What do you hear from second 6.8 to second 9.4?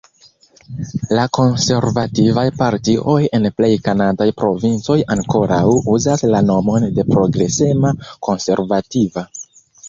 de Progresema Konservativa.